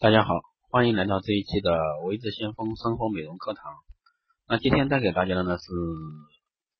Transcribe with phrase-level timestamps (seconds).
[0.00, 3.74] 大家好，欢迎来到这一期的维智先锋生活美容课堂。
[4.46, 5.72] 那今天带给大家的呢是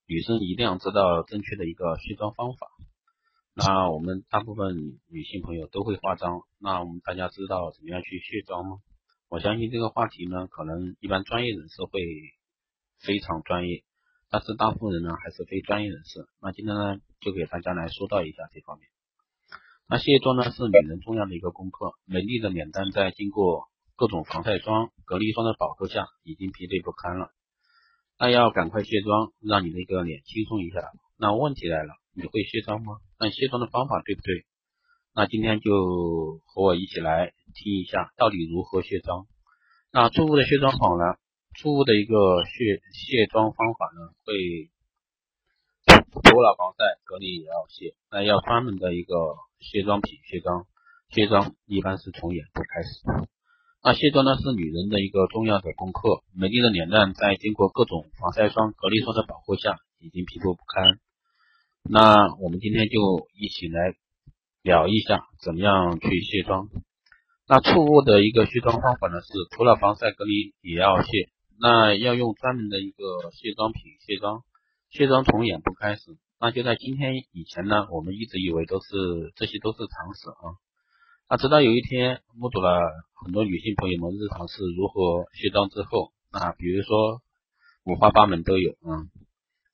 [0.06, 2.68] 女生一定要知道正确的一个卸妆方法。
[3.54, 4.76] 那我们大部分
[5.10, 8.78] 女性朋友都会化妆，那我们大家知道怎么样去卸妆吗？
[9.28, 12.00] 我相信这个话题呢，可能一般专业人士会
[13.00, 13.82] 非常专业，
[14.30, 16.28] 但是大部分人呢还是非专业人士。
[16.40, 18.86] 那今天呢就给大家来说到一下这方面。
[19.90, 27.30] 那卸妆呢是女人重要的一个功课，美丽的脸蛋在经过各种防晒霜、隔离霜的保护下，已经疲惫不堪了。
[28.18, 30.82] 那要赶快卸妆，让你的一个脸轻松一下。
[31.16, 32.98] 那问题来了，你会卸妆吗？
[33.18, 34.44] 那卸妆的方法对不对？
[35.14, 39.26] 那今天就和我一起来听一下，到底如何卸妆。
[39.90, 41.16] 那错误的卸妆法呢？
[41.56, 44.68] 错误的一个卸卸妆方法呢，会
[46.12, 49.14] 除了防晒、隔离也要卸，那要专门的一个。
[49.60, 50.68] 卸妆品卸妆，
[51.10, 53.02] 卸妆一般是从眼部开始。
[53.82, 56.22] 那卸妆呢是女人的一个重要的功课。
[56.32, 61.00] 美丽的脸蛋在经过各种防晒霜、隔离霜的保护下，已经疲惫不堪。
[61.82, 63.94] 那我们今天就一起来
[64.62, 66.68] 聊一下怎么样去卸妆。
[67.48, 71.10] 那错误的一个卸妆方法呢是除了防晒隔离也要卸。
[71.58, 74.44] 那要用专门的一个卸妆品卸妆，
[74.90, 76.16] 卸妆从眼部开始。
[76.40, 80.54] 那就在今天以前呢，我们一直以为都是这些都是常识啊。
[81.28, 82.80] 那直到有一天目睹了
[83.20, 87.20] 很多女性朋友们日常是如何卸妆之后，啊，比如说
[87.84, 89.04] 五花八门都有啊，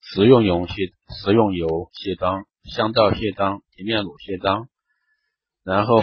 [0.01, 0.75] 食用油卸
[1.15, 4.69] 食用油卸妆，香皂卸妆，洁面乳卸妆，
[5.63, 6.01] 然后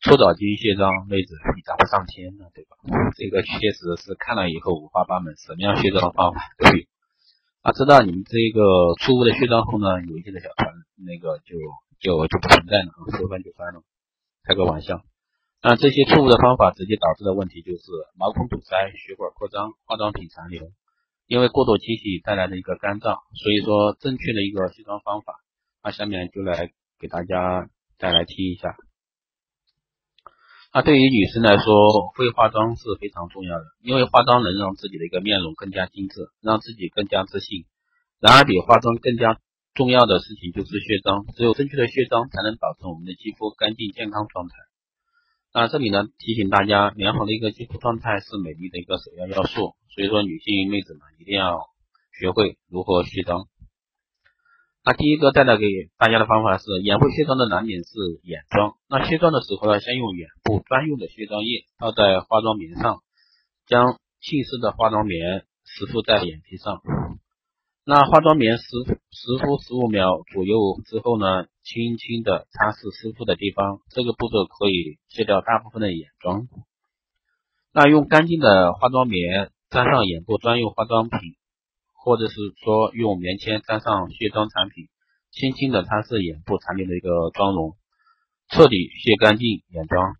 [0.00, 2.46] 搓澡巾卸妆，妹子你咋不上天呢？
[2.54, 2.76] 对吧？
[3.14, 6.87] 这个确实是看了以后五花八门，什么样卸妆方法都有。
[7.62, 11.58] 啊，知道你们这个错误的卸妆后呢，有一些的小团那个就
[11.98, 13.82] 就就不存在了，说翻就翻了，
[14.44, 15.02] 开个玩笑。
[15.60, 17.82] 那这些错误的方法直接导致的问题就是
[18.16, 20.70] 毛孔堵塞、血管扩张、化妆品残留，
[21.26, 23.18] 因为过度清洗带来的一个干燥。
[23.34, 25.34] 所以说，正确的一个卸妆方法，
[25.82, 27.68] 那下面就来给大家
[27.98, 28.76] 再来听一下。
[30.70, 31.64] 那对于女生来说，
[32.14, 37.64] 会化妆是非常重要的，因为化妆能让自己的一个面容更加精致，让自己更加自信。
[38.20, 39.40] 然而，比化妆更加
[39.74, 44.54] 重要的事情就是卸妆，只有正确的卸妆，才能保证我们的肌肤干净健康状态。
[45.54, 51.58] 那这里呢，提醒大家，良好的一个肌肤状态是美丽的一个首要要素，所以说女性妹子们一定要
[52.12, 53.46] 学会如何卸妆。
[54.88, 55.66] 那第一个带来给
[55.98, 58.72] 大家的方法是，眼部卸妆的难点是眼妆。
[58.88, 63.02] 那卸妆的时候呢，先用眼部专用的卸妆液倒在化妆棉上，
[63.66, 66.80] 将浸湿的化妆棉湿敷在眼皮上。
[67.84, 68.64] 那化妆棉湿
[69.10, 70.56] 湿敷十五秒左右
[70.86, 73.80] 之后呢，轻轻的擦拭湿敷的地方。
[73.90, 76.48] 这个步骤可以卸掉大部分的眼妆。
[77.74, 81.36] 那用干净的化妆棉沾上眼部专用化妆品。
[82.08, 84.88] 或者是说用棉签沾上卸妆产品，
[85.30, 87.76] 轻轻的擦拭眼部残留的一个妆容，
[88.48, 90.16] 彻底卸干净眼妆。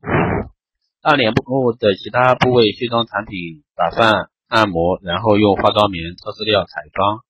[1.02, 7.24] 那脸部的其他部位卸妆产品打算按摩，然后用化妆棉擦拭料彩妆。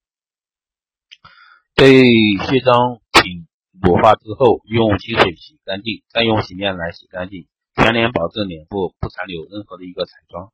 [1.76, 2.02] 对
[2.50, 3.46] 卸妆品
[3.80, 7.46] 乳化之后，用清水洗干净，再用洗面奶洗干净，
[7.76, 10.50] 全脸保证脸部不残留任何的一个彩妆。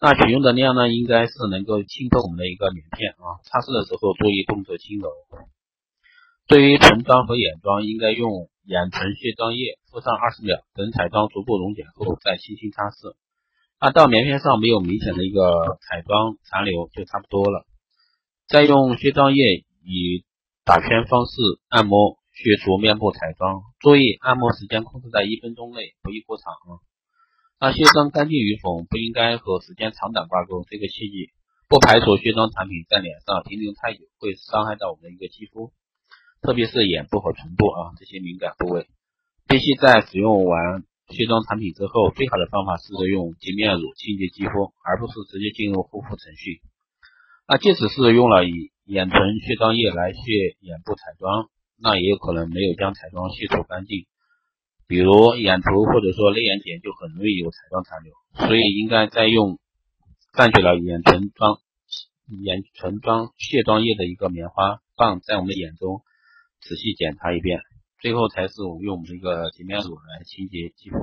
[0.00, 3.42] 那取用的量呢，应该是能够浸透我们的一个棉片啊。
[3.42, 5.10] 擦拭的时候注意动作轻柔。
[6.46, 13.16] 对于唇妆和眼妆，应该用眼唇卸妆液敷上二十秒，等彩妆逐步溶解后再轻轻擦拭。
[13.80, 15.42] 那到棉片上没有明显的一个
[15.82, 17.66] 彩妆残留就差不多了。
[18.46, 20.24] 再用卸妆液以
[20.64, 21.32] 打圈方式
[21.68, 26.86] 按摩去除面部彩妆，注意按摩时间控制在一分钟内，不宜过长啊。
[27.60, 31.32] 那卸妆干净与否不应该和时间长短挂钩，这个切记。
[31.68, 35.72] 不排除卸妆产品在脸上停留太久会伤害到我们的一个肌肤，
[36.40, 38.86] 特别是眼部和唇部啊这些敏感部位。
[39.48, 46.62] 必须在使用完卸妆产品之后，最好的方法是用洁面乳清洁肌肤，而不是直接进入护肤程序。
[47.48, 50.20] 那即使是用了以眼唇卸妆液来卸
[50.60, 54.06] 眼部彩妆，那也有可能没有将彩妆卸除干净。
[54.88, 58.14] 比如眼头或者说内眼睑就很容易有彩妆残留，
[58.48, 59.60] 所以应该再用
[60.32, 61.60] 蘸取了眼唇妆
[62.26, 66.00] 眼唇妆卸妆液的一个棉花棒，在我们的眼中
[66.60, 67.60] 仔细检查一遍，
[68.00, 70.96] 最后才是我们用我们的一个洁面乳来清洁肌肤。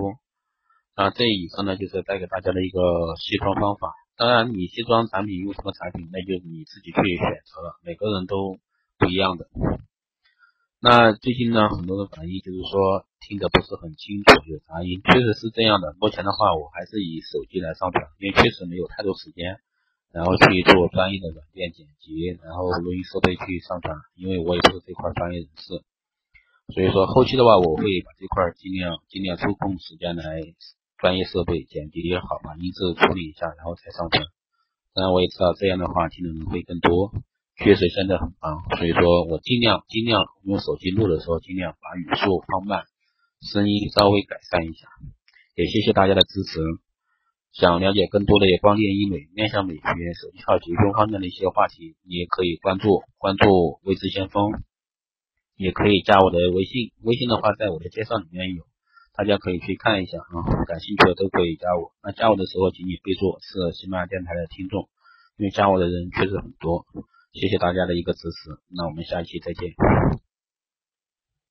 [0.97, 2.79] 那这以上呢就是带给大家的一个
[3.21, 3.93] 卸妆方法。
[4.17, 8.57] 当然，你卸妆产品用什么产品，那就你自己去选择了，每个人都
[8.97, 9.45] 不一样的。
[10.81, 15.95] 那最近呢，很多的反映就是说听得不是很清楚，有杂音，确实是这样的。
[15.99, 19.57] 目前的话，我还是以手机来上传，因为确实没有太多时间，
[20.11, 25.81] 然后去做专业的软件剪辑，然后录音设备去上传，因为我也不是这块专业人士，
[26.75, 30.43] 所以说后期的话，我会把这块尽量尽量抽空时间来
[30.99, 34.21] 专业设备剪辑也好，把音质处理一下，然后才上传。
[34.93, 37.11] 当然我也知道这样的话听的人会更多。
[37.57, 42.83] 确实现在很忙，所以说我尽量尽量用手机录的时候，尽量把语速放慢，
[43.39, 44.87] 声音稍微改善一下。
[45.55, 46.59] 也谢谢大家的支持。
[47.55, 49.87] 想了解更多的光电医美、面向美学、
[50.19, 54.51] 手机号结构方面的一些话题，你也可以关注关注未知先锋，
[55.55, 56.91] 也可以加我的微信。
[57.03, 58.67] 微信的话，在我的介绍里面有，
[59.15, 60.43] 大家可以去看一下啊。
[60.67, 61.95] 感兴趣的都可以加我。
[62.03, 64.89] 那加我的时候，请你备注是喜马拉雅电台的听众，
[65.39, 66.83] 因为加我的人确实很多。
[67.35, 70.24] 谢谢大家的一个支持那我们下一期再见。